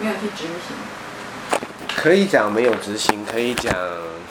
[0.00, 0.76] 没有去执行。
[1.96, 3.74] 可以讲没有执行，可以讲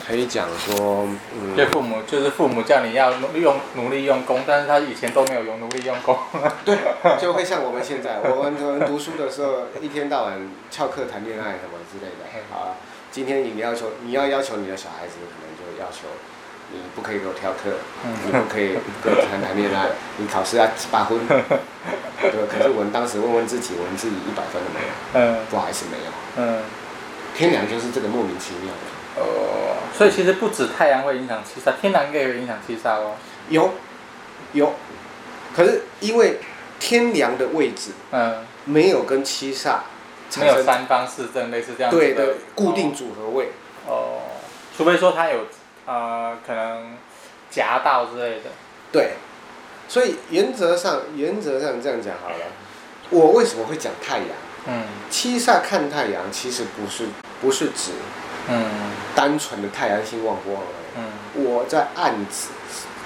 [0.06, 6.16] 可以讲说，嗯，对父母就是父母叫你要用努力用功，但是他以前都没有用努力用功。
[6.64, 6.78] 对，
[7.20, 12.24] 就会像我们现在，我们我们读书的时候，一天到晚翘课谈恋爱什么之类的。
[12.50, 12.76] 好，
[13.10, 16.06] 今天你要求你要要求你的小孩子，可能就要求
[16.72, 17.70] 你不可以给我挑课，
[18.24, 21.18] 你不可以跟我谈谈恋爱，你考试要八分。
[21.26, 24.92] 对，可是我们当时问问自己，我们自己一百分都没有？
[25.14, 26.12] 嗯，不好意思，没有。
[26.36, 26.62] 嗯。
[27.36, 33.12] 天梁就是这个莫名其妙的，哦，所以其实不止太阳会影响七煞，天梁也会影响七煞哦。
[33.50, 33.74] 有，
[34.54, 34.72] 有，
[35.54, 36.40] 可是因为
[36.80, 39.80] 天梁的位置，嗯，没有跟七煞，
[40.38, 43.50] 没有三方四正类似这样子的，对的固定组合位。
[43.86, 44.22] 哦，
[44.74, 45.40] 除非说它有，
[45.86, 46.96] 呃，可能
[47.50, 48.50] 夹道之类的。
[48.92, 49.12] 对，
[49.88, 52.36] 所以原则上，原则上这样讲好了。
[53.10, 54.28] 我为什么会讲太阳？
[54.66, 57.06] 嗯，七煞看太阳其实不是。
[57.38, 57.92] 不是指，
[58.48, 60.84] 嗯，单纯的太阳星旺不旺而已。
[60.96, 62.48] 嗯，我在暗指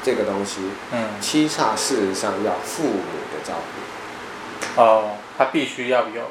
[0.05, 0.61] 这个东西。
[0.92, 3.03] 嗯，七煞事实上要父母
[3.34, 4.81] 的照顾。
[4.81, 6.31] 哦，他必须要有，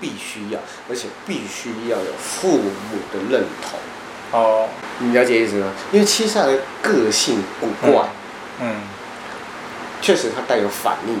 [0.00, 0.58] 必须要，
[0.90, 3.78] 而且必须要有父母的认同。
[4.32, 5.72] 哦，你了解意思吗？
[5.92, 8.08] 因为七煞的个性古怪。
[8.60, 8.68] 嗯。
[8.68, 8.76] 嗯，
[10.00, 11.16] 确实，它带有反逆，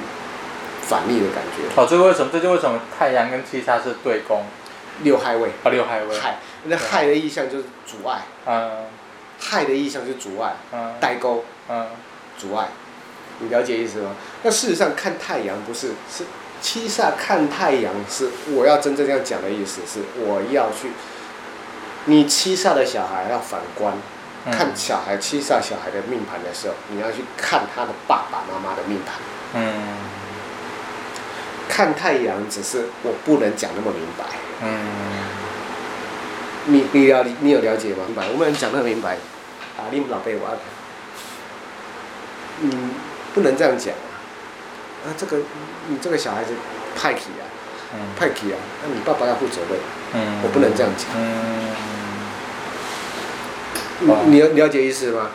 [0.82, 1.80] 反逆的感觉。
[1.80, 2.30] 哦，这个为什么？
[2.32, 4.42] 这就为什么太阳跟七煞是对宫？
[5.02, 8.86] 六害位啊，六害位，害，那害的意象就是阻碍，嗯，
[9.38, 11.88] 害的意象就是阻碍，嗯，代沟，嗯，
[12.38, 12.68] 阻碍，
[13.40, 14.12] 你了解意思吗？
[14.42, 16.24] 那事实上看太阳不是，是
[16.62, 20.88] 七煞看太阳是我要真正这样讲的意思是我要去，
[22.06, 23.94] 你七煞的小孩要反观，
[24.46, 29.14] 嗯、看小孩七煞小孩的命盘的时候，你要去看他的爸爸妈妈的命盘，
[29.54, 29.98] 嗯，
[31.68, 34.24] 看太阳只是我不能讲那么明白。
[34.62, 34.86] 嗯，
[36.66, 38.04] 你你了你你有了解吗？
[38.06, 39.16] 明白，我不能讲那么明白。
[39.76, 40.56] 啊，你们老辈我，
[42.60, 42.90] 嗯，
[43.34, 44.06] 不能这样讲啊。
[45.04, 45.38] 啊，这个
[45.88, 46.54] 你这个小孩子
[46.96, 47.44] 派气啊，
[48.16, 49.78] 派气啊，那你爸爸要负责任。
[50.14, 50.40] 嗯。
[50.42, 51.08] 我不能这样讲。
[51.16, 51.95] 嗯。
[54.00, 55.30] 你你了解意思吗？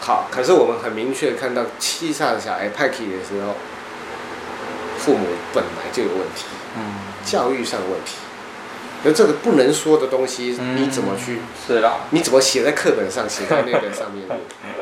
[0.00, 3.54] 好，可是我们很明确看到七煞的小孩派气的时候，
[4.98, 6.44] 父母本来就有问题。
[6.76, 6.82] 嗯。
[7.24, 8.16] 教育上的问题。
[9.02, 11.40] 那这个不能说的东西，你怎么去？
[11.66, 12.00] 是啦。
[12.10, 14.26] 你怎么写在课本上，写在那个上面？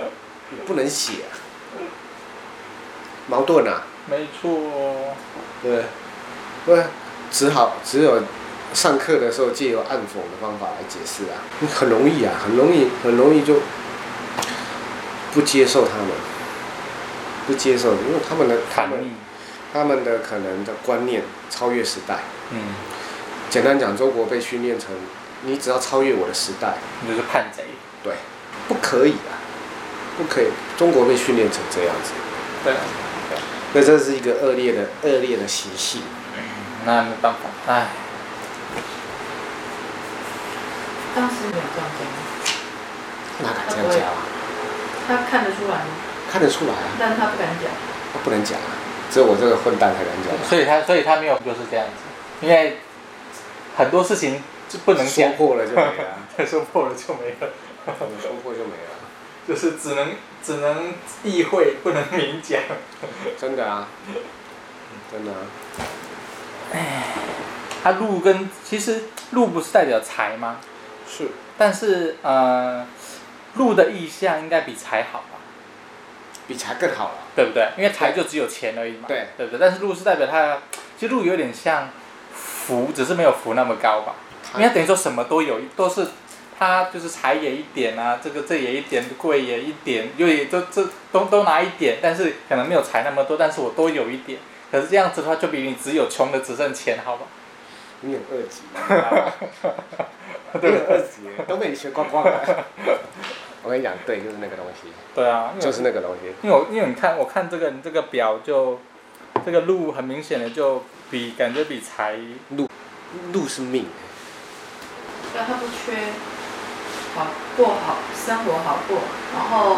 [0.66, 1.12] 不能写，
[3.28, 3.82] 矛盾啊。
[4.06, 4.50] 没错。
[5.62, 5.84] 对，
[6.66, 6.84] 对，
[7.30, 8.20] 只好只有
[8.74, 11.40] 上课的时候借由暗讽的方法来解释啊。
[11.72, 13.60] 很容易啊，很容易，很容易就
[15.32, 16.08] 不接受他们，
[17.46, 19.10] 不接受，因为他们的他们
[19.72, 22.18] 他们的可能的观念超越时代。
[22.50, 22.58] 嗯。
[23.48, 24.90] 简单讲，中国被训练成，
[25.42, 27.62] 你只要超越我的时代，你就是叛贼。
[28.02, 28.14] 对，
[28.66, 29.38] 不可以啊，
[30.18, 30.48] 不可以。
[30.76, 32.10] 中国被训练成这样子。
[32.64, 32.74] 对。
[33.72, 36.02] 所以这是一个恶劣的恶劣的习性。
[36.36, 36.42] 嗯，
[36.84, 37.86] 那没办法，唉。
[41.14, 42.00] 当时没有这样讲。
[43.42, 44.26] 哪敢这样讲啊？
[45.06, 45.90] 他看得出来吗？
[46.30, 46.88] 看得出来啊。
[46.98, 47.70] 但他不敢讲。
[48.12, 48.70] 他不能讲啊，
[49.10, 50.48] 只有我这个混蛋才敢讲。
[50.48, 52.78] 所以他，所以他没有就是这样子，因为。
[53.76, 57.52] 很多事情就不能说破了就没了， 再说破了就没了，
[58.22, 58.94] 说破就没了，
[59.48, 60.12] 就是只能
[60.44, 60.94] 只能
[61.24, 62.60] 意会，不能明讲。
[63.36, 63.88] 真的啊，
[65.10, 65.38] 真的啊。
[66.72, 67.02] 哎，
[67.82, 70.58] 他禄跟其实禄不是代表财吗？
[71.16, 71.28] 是。
[71.56, 72.86] 但是呃，
[73.54, 75.38] 禄的意向应该比财好吧？
[76.48, 77.68] 比财更好了，对不对？
[77.76, 79.60] 因为财就只有钱而已嘛，对，对不对？
[79.60, 80.58] 但是禄是代表它，
[80.98, 81.90] 其实禄有点像。
[82.66, 84.14] 福只是没有福那么高吧，
[84.56, 86.06] 因为等于说什么都有，都是
[86.58, 94.38] 他就是财也一点啊，这个这也一点，贵也一点，又也这这都都拿一点，但是可能没有财那么多，但是我都有一点，
[94.72, 97.26] 可是这样子的话就比你只有穷的只剩钱好吧？
[98.00, 98.62] 你有二级，
[100.60, 102.64] 你有二级， 都被你学光光了。
[103.62, 104.88] 我跟你讲，对，就是那个东西。
[105.14, 106.32] 对啊，就是那个东西。
[106.42, 108.78] 因为我因为你看，我看这个你这个表就，
[109.44, 110.82] 这个路很明显的就。
[111.10, 112.16] 比感觉比财
[112.56, 112.68] 路
[113.32, 113.86] 路是命。
[115.32, 115.92] 但他不缺，
[117.14, 118.98] 好过好生活好过，
[119.32, 119.76] 然后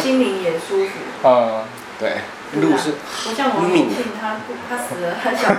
[0.00, 0.92] 心灵也舒服。
[1.24, 1.64] 嗯，
[1.98, 2.18] 对，
[2.54, 2.92] 禄是。
[3.24, 5.56] 不像王永庆，他他死了，他想。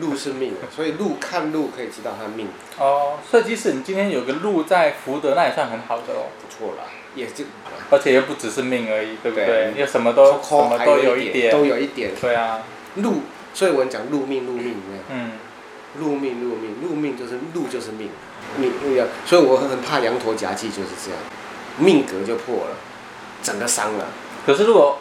[0.00, 2.48] 禄是命，所以禄看禄可以知道他命。
[2.78, 6.30] 哦，所以即使你今天有个禄在福德，那也算很好的哦。
[6.40, 6.84] 不错了，
[7.14, 7.44] 也就。
[7.90, 9.72] 而且又不只是命而已，对不对？
[9.76, 12.10] 又什么都什么都有一点，都有一点。
[12.20, 12.60] 对啊。
[12.96, 13.22] 禄，
[13.54, 14.74] 所以我们讲禄命，禄命，
[15.08, 15.32] 嗯，
[15.98, 18.10] 禄命禄命禄命就是禄就是命，
[18.56, 21.18] 命要，所以我很怕羊驼夹忌就是这样，
[21.78, 22.76] 命格就破了，
[23.42, 24.06] 整个伤了。
[24.48, 24.96] 可是如果，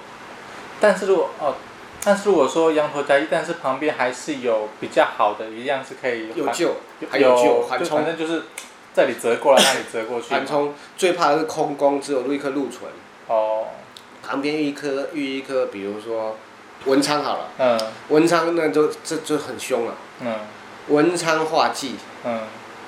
[0.82, 1.56] 但是如果哦，
[2.04, 6.76] 但是如果说羊驼加一，但是旁边还是有比较好的，一样是可以有救，
[7.10, 8.44] 还有救，缓冲，反正就是
[8.94, 10.32] 这里折过来，那里折过去。
[10.36, 12.92] 缓冲最怕的是空宫，只有入一颗禄存。
[13.28, 13.68] 哦。
[14.22, 16.36] 旁边一颗遇一颗，比如说
[16.84, 17.48] 文昌好了。
[17.58, 17.80] 嗯。
[18.10, 19.94] 文昌那就这就很凶了。
[20.20, 20.36] 嗯。
[20.90, 21.96] 文昌化忌。
[22.26, 22.42] 嗯。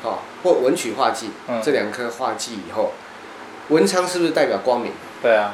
[0.03, 2.91] 好，或文曲化忌，嗯、这两颗化忌以后，
[3.69, 4.91] 文昌是不是代表光明？
[5.21, 5.53] 对啊。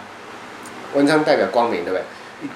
[0.95, 2.03] 文昌代表光明，对不对？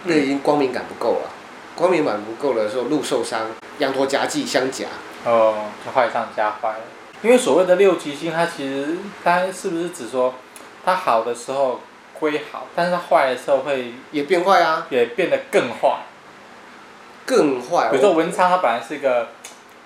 [0.06, 1.30] 那已经光明感不够了，
[1.76, 3.48] 光明感不够了的时候，禄受伤，
[3.78, 4.86] 羊驼夹忌相夹。
[5.26, 6.80] 哦，就坏上加坏了。
[7.22, 10.34] 因为所谓的六吉星，它其实它是不是指说，
[10.86, 11.82] 它好的时候
[12.18, 15.98] 归好，但是它坏的时候会也变坏啊，也变得更坏。
[17.26, 17.90] 更坏。
[17.90, 19.28] 比如说文昌，它本来是一个，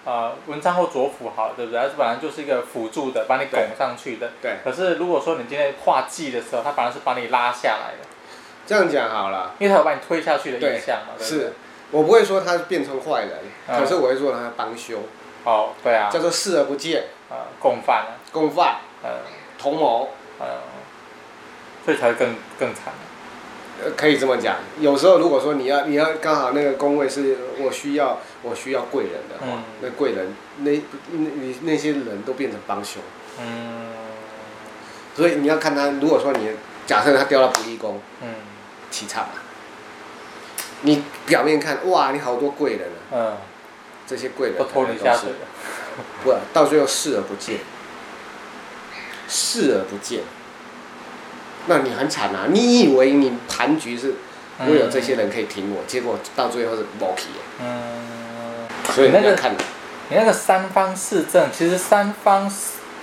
[0.05, 1.81] 呃，文昌或左辅好，对不对？
[1.81, 4.29] 它本来就是一个辅助的，把你拱上去的。
[4.41, 4.57] 对。
[4.63, 8.07] 可是如果说你今天画忌的时候，它反而是把你拉下来的。
[8.73, 11.53] 这样讲好了，因为他有把你推下去的印象嘛，对，对，是，
[11.91, 13.31] 我不会说他变成坏人，
[13.67, 14.99] 嗯、可是我会说他帮凶。
[15.43, 16.09] 哦，对啊。
[16.11, 17.03] 叫做视而不见。
[17.29, 18.17] 呃，共犯。
[18.31, 18.77] 共犯。
[19.03, 19.19] 呃，
[19.59, 20.09] 同谋。
[20.39, 20.47] 呃，
[21.85, 22.93] 所以才会更更惨。
[23.83, 24.55] 呃，可以这么讲。
[24.79, 30.71] 有时候如果说你要你要刚好那个工位是我需要我需要贵人的话，嗯、那贵人那
[31.11, 33.03] 那你那些人都变成帮凶。
[33.39, 33.91] 嗯。
[35.15, 36.49] 所以你要看他，如果说你
[36.87, 37.99] 假设他掉到不义宫。
[38.23, 38.33] 嗯。
[40.81, 43.37] 你表面看哇，你好多贵人啊，嗯，
[44.05, 45.47] 这些贵人都拖你下水了，
[46.23, 47.59] 不，到最后视而不见，
[49.29, 50.23] 视而不见，
[51.67, 52.47] 那你很惨啊！
[52.49, 54.15] 你以为你盘局是，
[54.59, 57.27] 我有这些人可以挺我，嗯、结果到最后是没气。
[57.61, 59.53] 嗯，所以你要看，
[60.09, 62.51] 你那个三方四正，其实三方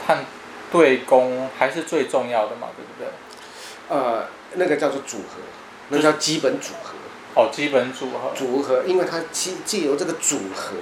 [0.06, 0.24] 判
[0.70, 3.08] 对攻还是最重要的嘛，对不对？
[3.88, 4.26] 呃，
[4.56, 5.40] 那个叫做组合。
[5.90, 6.94] 那叫基本组合。
[7.36, 8.32] 哦，基本组合。
[8.34, 10.74] 组合，因为它借借由这个组合，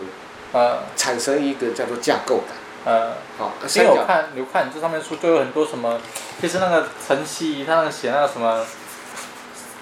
[0.53, 2.57] 呃，产生一个叫做架构感。
[2.87, 3.53] 呃，好。
[3.77, 6.01] 因为我看，你看你这上面书就有很多什么，
[6.41, 8.65] 其实那个陈希他那个写那个什么，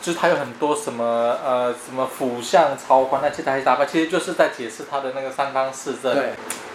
[0.02, 1.05] 就是他有很多什么
[1.44, 6.14] 呃什么辅相超宽那其他一大半，其实就是在解释他的那个三纲四正。
[6.14, 6.32] 对。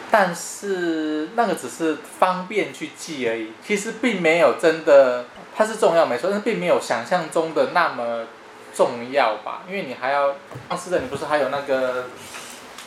[0.10, 8.24] 但是那个只是方便去记而已，其实并没有真的，它是重要没错，但是并没有想象中的那么。
[8.74, 10.36] 重要吧，因为你还要，
[10.70, 12.06] 上次的你不是还有那个，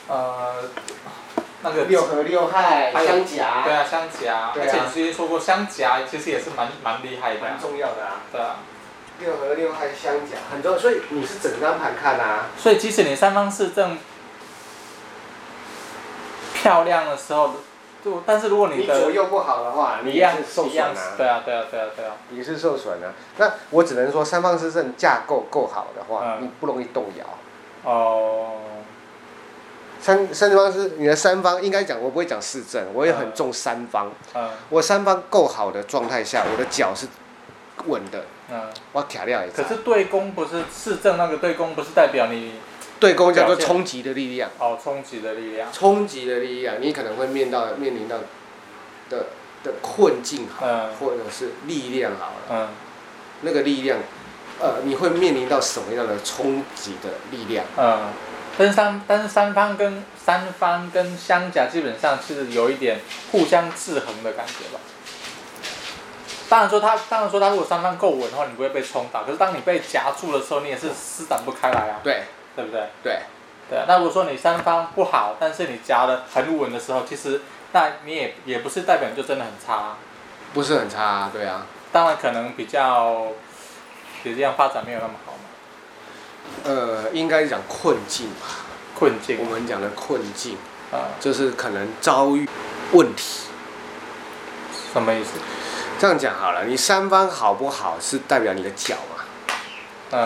[0.09, 0.55] 呃，
[1.63, 8.57] 那个六合六害相夹，对啊相夹，而且你之前说过相夹其实也是蛮蛮厉害的，蛮重要的啊，对啊，
[9.21, 13.99] 六合六害相夹很重要，所以你是整张盘看啊，所以即使你三方四正
[16.55, 17.55] 漂亮的时候。
[18.27, 20.95] 但是如果你的你左右不好的话，你一样受损啊。
[21.17, 22.13] 对啊，对啊，对啊，对啊。
[22.31, 23.13] 你是受损啊。
[23.39, 27.27] 那我只能说，三方四正架构够好的话，你不容易动摇。
[27.91, 28.61] 哦。
[30.01, 34.11] 三三方是你的三方，应该讲我不会讲四正，我也很重三方。
[34.35, 34.51] 嗯。
[34.69, 37.07] 我三方够好的状态下，我的脚是
[37.87, 38.25] 稳的。
[38.51, 38.63] 嗯。
[38.93, 39.63] 我卡掉一次。
[39.63, 42.61] 可是对攻不是四正那个对攻不是代表你。
[43.01, 44.51] 对公叫做冲击的力量。
[44.59, 45.71] 哦，冲击的力量。
[45.73, 48.17] 冲击的力量，你可能会面到面临到
[49.11, 49.27] 的
[49.63, 52.33] 的困境好，嗯、或者是力量好了。
[52.51, 52.69] 嗯。
[53.43, 53.99] 那个力量，
[54.61, 57.67] 呃，你会面临到什么样的冲击的力量？
[57.77, 58.09] 嗯。
[58.57, 63.01] 但是三但是三方跟三方跟相甲基本上是有一点
[63.33, 64.81] 互相制衡的感觉吧。
[66.49, 69.25] 当然说他，当然说他如果三方够稳的话，你不会被冲倒。
[69.25, 72.01] 可是当你被夹住的时候，你也是施展不开来啊。
[72.05, 72.23] 对。
[72.57, 72.89] 对不对？
[73.03, 73.19] 对，
[73.69, 73.85] 对啊。
[73.89, 77.41] 那如果说你三方不好，但是你夹的很稳的时候，其实
[77.73, 79.99] 那你也也不是代表你就真的很差啊。
[80.53, 81.67] 不是很差啊，对啊。
[81.93, 83.27] 当然可能比较，
[84.23, 85.39] 比这样发展没有那么好嘛。
[86.65, 88.47] 呃，应该讲困境吧。
[88.99, 89.39] 困境。
[89.41, 90.57] 我们讲的困境，
[90.93, 92.49] 啊，就是可能遭遇
[92.93, 93.49] 问题。
[94.93, 95.33] 什么意思？
[95.99, 99.14] 这样讲好了，你三方好不好是代表你的脚嘛？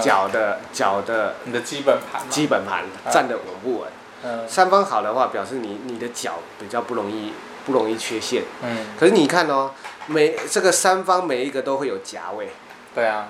[0.01, 3.89] 脚的脚的，你的基本盘，基本盘站得稳不稳？
[4.25, 7.33] 嗯，三方好的话，表示你你的脚比较不容易
[7.65, 8.43] 不容易缺陷。
[8.63, 9.71] 嗯，可是你看哦，
[10.07, 12.49] 每这个三方每一个都会有夹位。
[12.95, 13.29] 对啊，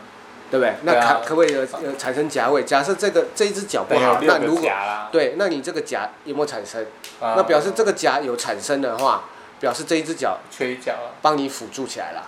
[0.50, 0.74] 对不对？
[0.84, 2.64] 那可可不可以有有产生夹位？
[2.64, 4.70] 假设这个这一只脚不好，那如果
[5.12, 6.86] 对，那你这个夹有没有产生？
[7.20, 9.24] 那表示这个夹有产生的话，
[9.60, 12.22] 表示这一只脚缺一脚了，帮你辅助起来了。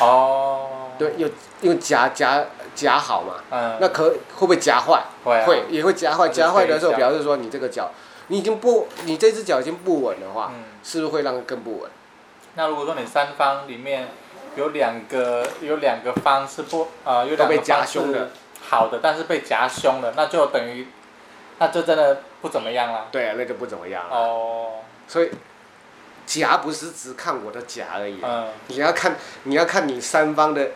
[0.00, 1.28] 哦，对，有
[1.60, 2.44] 因为夹夹。
[2.76, 3.42] 夹好嘛？
[3.50, 5.02] 嗯，那可会不会夹坏？
[5.24, 6.28] 会，会也会夹坏。
[6.28, 7.90] 夹坏的时候，表示说你这个脚
[8.28, 11.90] 你已经不，你这只脚已经不稳的话，嗯、是不是会让更不稳？
[12.54, 14.08] 那如果说你三方里面
[14.54, 18.30] 有两个有两个方是不啊、呃，有两个方是
[18.68, 20.88] 好的，但是被夹胸了，那就等于，
[21.58, 23.06] 那就真的不怎么样了。
[23.10, 24.16] 对啊，那就不怎么样了。
[24.16, 24.70] 哦。
[25.08, 25.30] 所以
[26.26, 29.14] 夹不是只看我的夹而已，嗯、你要看
[29.44, 30.70] 你要看你三方的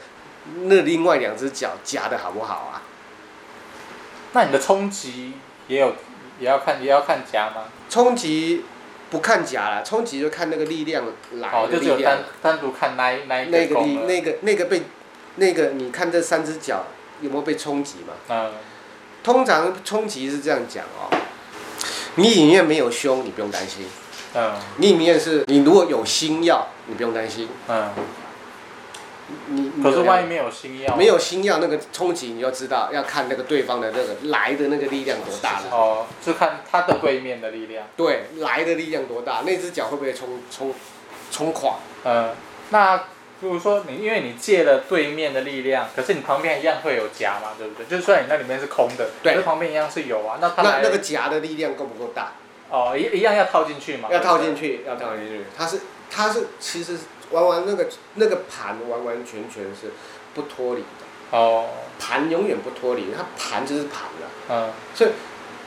[0.63, 2.83] 那另外两只脚夹的好不好啊？
[4.33, 5.35] 那你的冲击
[5.69, 5.95] 也有
[6.39, 7.65] 也要看也要看夹吗？
[7.89, 8.65] 冲击。
[9.11, 11.65] 不看夹了，冲击就看那个力量来的力量。
[11.65, 14.83] 哦，就只有单单独看那那那个力那个那个被
[15.35, 16.85] 那个你看这三只脚
[17.21, 18.15] 有没有被冲击嘛？
[18.29, 18.53] 嗯。
[19.25, 21.11] 通常冲击是这样讲哦，
[22.15, 23.85] 你里面没有胸，你不用担心。
[24.35, 24.55] 嗯。
[24.77, 27.49] 你里面是你如果有心要，你不用担心。
[27.67, 27.91] 嗯。
[29.49, 35.67] 你可是万一没有星曜，没有星曜那个冲击，你就知道要看那个对方的那个来的那个力量多大了。
[35.71, 37.87] 哦，就看他的对面的力量。
[37.97, 40.73] 对，来的力量多大，那只脚会不会冲冲
[41.31, 41.77] 冲垮？
[42.05, 42.31] 嗯，
[42.71, 43.05] 那
[43.41, 47.87] 如果说你因为你借了对面的力量，可是你旁边一样会有夹嘛，对不对？
[47.87, 50.39] 就是虽然你那里面是空的，对，可是旁边一样是有啊。
[50.41, 52.33] 那他那那个夹的力量够不够大？
[52.71, 54.09] 哦，一一样要套进去嘛。
[54.13, 55.45] 要套进去，要套进去。
[55.57, 56.97] 它是它是其实。
[57.31, 59.93] 完完那个那个盘完完全全是
[60.35, 61.39] 不脱离的。
[61.39, 61.67] 哦。
[61.99, 64.29] 盘永远不脱离，它盘就是盘了。
[64.49, 64.73] 嗯。
[64.95, 65.11] 所以，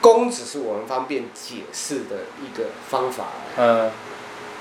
[0.01, 3.27] 弓只是我们方便解释的一个方法。
[3.57, 3.91] 嗯。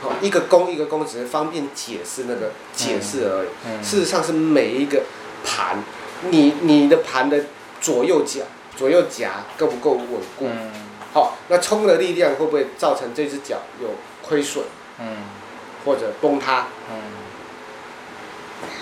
[0.03, 3.49] 好，一个弓一个弓只是方便解释那个解释而已。
[3.67, 3.83] 嗯。
[3.83, 5.03] 事实上是每一个
[5.45, 5.83] 盘，
[6.29, 7.47] 你你的盘的
[7.81, 8.43] 左右脚
[8.77, 10.07] 左右夹够不够稳
[10.39, 10.47] 固？
[10.47, 10.71] 嗯。
[11.15, 13.89] 好，那冲的力量会不会造成这只脚有
[14.23, 14.65] 亏损？
[15.01, 15.17] 嗯。
[15.85, 16.95] 或者崩塌，嗯，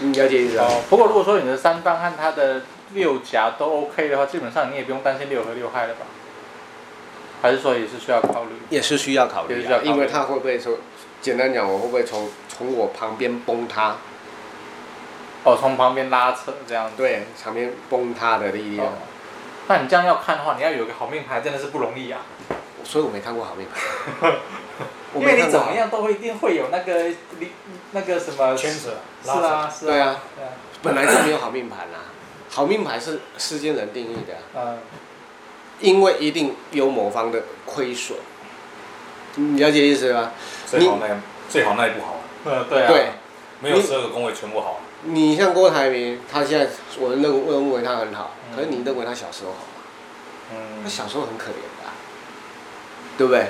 [0.01, 0.67] 你了解意思啊？
[0.69, 6.07] 哦，不过如果说你的三方和它的六夹都 OK 的话，基本上你也不用担心六合六害了吧？
[7.43, 8.51] 还是说也是需要考虑？
[8.69, 10.77] 也是需要考虑，啊，因为它会不会说，
[11.23, 13.97] 简单讲，我会不会从从我旁边崩塌？
[15.45, 16.97] 哦，从旁边拉扯这样子。
[16.99, 18.87] 对，旁边崩塌的力量。
[18.89, 18.93] 哦。
[19.69, 22.21] 那你这样要看的话，你要有个好命牌，真的是不容易啊。
[22.85, 24.33] 所以我没看过好命牌。
[25.17, 27.11] 因为你怎么样都会一定会有那个
[27.91, 30.17] 那个什么圈子，是啊，是啊，对啊，
[30.83, 31.99] 本来就没有好命盘啦，
[32.49, 34.79] 好命盘是世间人定义的，嗯，
[35.81, 38.19] 因为一定有某方的亏损，
[39.35, 40.31] 你了解意思吗？
[40.65, 41.09] 最好那
[41.49, 43.07] 最好那一步好，嗯，对啊，对，
[43.59, 44.79] 没有十二个宫位全部好。
[45.03, 46.69] 你像郭台铭，他现在
[47.01, 50.55] 我认认为他很好，可是你认为他小时候好吗？
[50.55, 51.91] 嗯，他小时候很可怜的，
[53.19, 53.49] 对不对？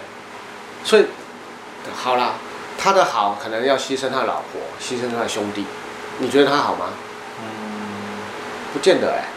[0.85, 1.05] 所以。
[1.95, 2.35] 好啦，
[2.79, 5.65] 他的好可能要牺牲他老婆，牺牲他的兄弟，
[6.19, 6.91] 你觉得他好吗？
[7.41, 8.21] 嗯，
[8.73, 9.29] 不见得哎。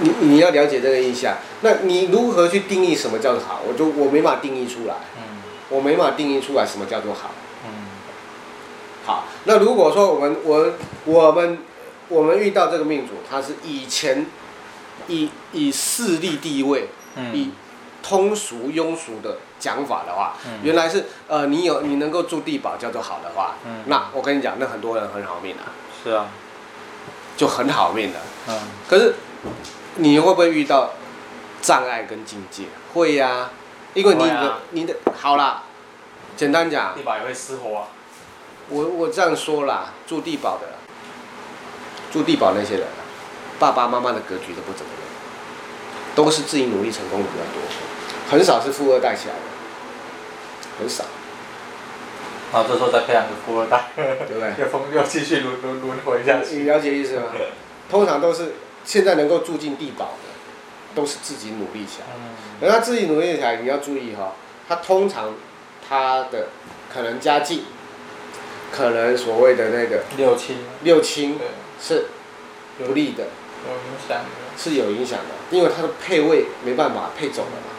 [0.00, 3.60] 你你要了解这个印象，那你如何去定义什么叫做好？
[3.68, 4.94] 我就我没法定义出来。
[5.16, 5.22] 嗯。
[5.68, 7.30] 我没法定义出来什么叫做好。
[7.64, 7.70] 嗯。
[9.04, 10.72] 好，那如果说我们我
[11.04, 11.58] 我们
[12.08, 14.26] 我们遇到这个命主，他是以前
[15.08, 17.50] 以以势力地位，嗯、以
[18.02, 19.38] 通俗庸俗的。
[19.62, 25.70] 讲法的话，嗯、原来是呃，你有你能够住地堡叫做好的话，嗯、那我跟你讲，那很多人很好命啊。
[26.02, 26.26] 是啊，
[27.36, 28.18] 就很好命的。
[28.48, 28.58] 嗯。
[28.88, 29.14] 可是
[29.94, 30.90] 你会不会遇到
[31.60, 32.64] 障碍跟境界？
[32.92, 33.50] 会呀、啊，
[33.94, 35.62] 因为你的、啊、你的好啦，
[36.36, 36.92] 简单讲。
[36.96, 37.86] 地堡也会失火啊。
[38.68, 40.66] 我我这样说啦，住地堡的，
[42.10, 42.86] 住地堡那些人，
[43.60, 45.02] 爸爸妈妈的格局都不怎么样，
[46.16, 47.62] 都是自己努力成功的比较多，
[48.28, 49.51] 很少是富二代起来的。
[50.78, 51.04] 很少，
[52.52, 54.54] 然后这时候再培养个富二代，对不对？
[54.60, 56.56] 又风又继续轮轮轮回下去。
[56.56, 57.26] 你了解意思吗？
[57.90, 62.06] 通常都是现在能够住进地堡的，都是自己努力起来。
[62.16, 62.30] 嗯。
[62.62, 64.32] 而他自己努力起来，你要注意哈，
[64.68, 65.34] 他通常
[65.88, 66.48] 他的
[66.92, 67.64] 可能家境，
[68.70, 71.38] 可能所谓的那个六亲，六亲
[71.80, 72.06] 是
[72.78, 73.24] 不利的，
[73.66, 74.24] 有影响的，
[74.56, 77.72] 是有影响的，因为他的配位没办法配走了嘛。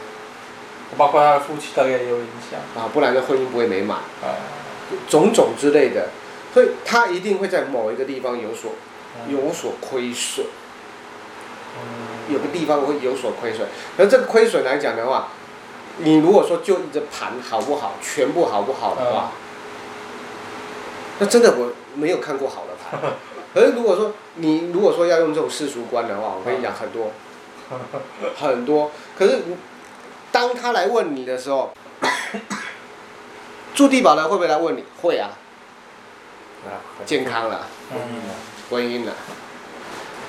[0.96, 2.60] 包括他的夫妻大概也有影响。
[2.76, 3.98] 啊，不然的婚姻不会美满。
[3.98, 4.34] 啊，
[5.08, 6.08] 种种之类的，
[6.52, 8.72] 所以他一定会在某一个地方有所、
[9.16, 10.46] 嗯、有所亏损，
[11.76, 13.66] 嗯、有个地方会有所亏损。
[13.96, 15.28] 而这个亏损来讲的话，
[15.98, 19.38] 你如果说就一个盘好不好，全部好不好的话，嗯、
[21.20, 23.00] 那真的我没有看过好的盘。
[23.56, 27.10] 而如果说你如果说要用这种世俗观的话，我跟你讲很多，
[27.70, 27.78] 嗯、
[28.38, 29.38] 很多，可是。
[30.34, 31.72] 当他来问你的时候，
[33.72, 34.82] 住地堡的会不会来问你？
[35.00, 35.30] 会啊，
[37.06, 37.68] 健康了，
[38.68, 39.12] 婚姻了，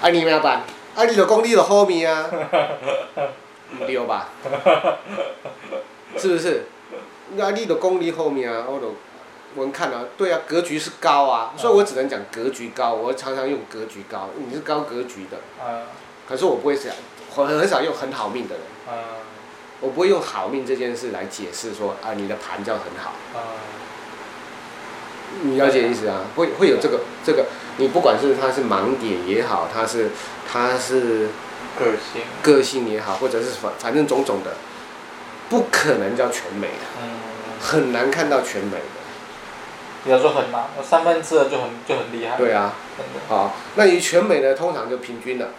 [0.04, 0.62] 啊你咩办？
[0.94, 2.30] 啊你就讲你就好命啊，
[3.88, 4.30] 对吧？
[6.16, 6.66] 是不是？
[7.36, 8.94] 那你的功力后面啊，我都
[9.56, 12.94] 我看啊，对啊，格局是高啊，所以我只能讲格局高。
[12.94, 15.38] 我常常用格局高，你是高格局的。
[16.30, 16.94] 可是我不会讲，
[17.36, 18.64] 很很少用很好命的人。
[19.86, 23.14] 我不会用好命这件事来解释说啊，你的盘叫很好。
[25.44, 26.22] 你了解意思啊？
[26.36, 27.46] 会会有这个这个，
[27.78, 30.10] 你不管是他是盲点也好，他是
[30.52, 31.30] 他是
[31.78, 34.56] 个性个性也好，或者是反反正种种的，
[35.50, 37.10] 不可能叫全美的，嗯、
[37.62, 39.04] 很难看到全美的。
[40.06, 42.38] 你要说很难，三分之二就很就很厉害。
[42.38, 42.74] 对啊，
[43.28, 45.50] 好，那你全美呢通常就平均的，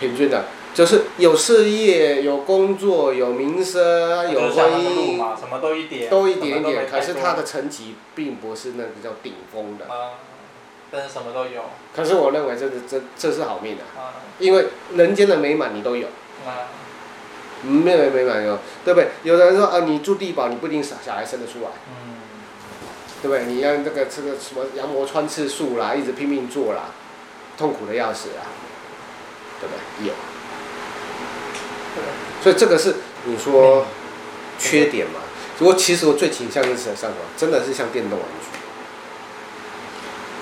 [0.00, 0.46] 平均的。
[0.74, 6.86] 就是有事业、有工作、有名声、有婚姻，什么都一点，都一点点。
[6.90, 9.84] 可是他的成绩并不是那个叫顶峰的。
[9.86, 10.18] 啊，
[10.90, 11.62] 但是什么都有。
[11.94, 13.84] 可是我认为这是这这是好命的，
[14.40, 14.66] 因为
[14.96, 16.08] 人间的美满你都有。
[16.44, 16.66] 啊。
[17.62, 19.08] 没有美满有，对不对？
[19.22, 21.68] 有的人说啊，你住地堡，你不一定小小孩生得出来。
[21.88, 22.16] 嗯。
[23.22, 23.46] 对不对？
[23.46, 26.90] 你让这个这个什么羊膜穿刺术啦，一直拼命做啦，
[27.56, 28.44] 痛苦的要死啊，
[29.60, 30.08] 对不对？
[30.08, 30.12] 有。
[32.42, 33.86] 所以这个是你说
[34.58, 35.20] 缺点嘛？
[35.58, 37.16] 如果其实我最倾向是什么？
[37.36, 38.58] 真的是像电动玩具，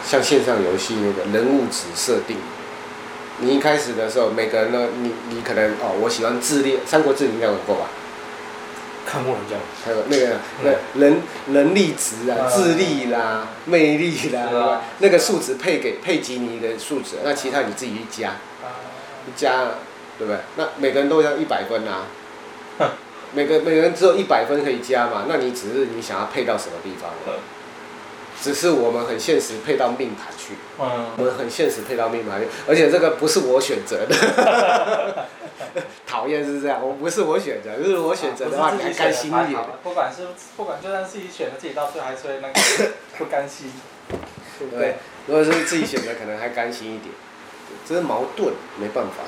[0.08, 2.38] 像线上游戏那个人物值设定。
[3.38, 7.86] 你一开始的时候，每个人呢，你你可能哦，我喜欢智力，《三国志》你应该玩过吧？
[9.06, 9.56] 看过人家。
[9.84, 18.36] 还有那个那人能力值啊，智力啦，魅力啦，那个数值配给配给你的数值，那其他你自己去加，
[19.36, 19.72] 加。
[20.22, 20.38] 对不对？
[20.56, 22.06] 那每个人都要一百分啊，
[23.32, 25.24] 每个每个人只有一百分可以加嘛？
[25.28, 27.10] 那你只是你想要配到什么地方？
[28.40, 30.54] 只是我们很现实配到命盘去。
[30.78, 31.06] 嗯。
[31.16, 35.26] 我们很现实配到命盘去，而且这个不是我选择的。
[36.06, 39.58] 讨厌是这样，我不是我选择，如果我选择的话，你还甘心一点。
[39.82, 43.72] 不管是不管，就算自己选的，自己到最后还是会那个不甘心。
[44.70, 47.12] 对，如果是自己选择，可能还甘心一点。
[47.88, 49.24] 这是矛盾，没办法。